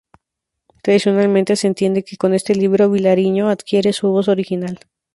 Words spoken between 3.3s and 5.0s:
adquiere su voz original.